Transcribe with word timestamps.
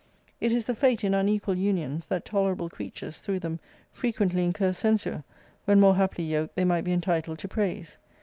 It 0.39 0.51
is 0.51 0.65
the 0.65 0.73
fate 0.73 1.03
in 1.03 1.13
unequal 1.13 1.55
unions, 1.55 2.07
that 2.07 2.25
tolerable 2.25 2.69
creatures, 2.69 3.19
through 3.19 3.37
them, 3.41 3.59
frequently 3.91 4.43
incur 4.43 4.73
censure, 4.73 5.23
when 5.65 5.79
more 5.79 5.93
happily 5.95 6.23
yoked 6.27 6.55
they 6.55 6.65
might 6.65 6.85
be 6.85 6.91
entitled 6.91 7.37
to 7.37 7.47
praise. 7.47 7.99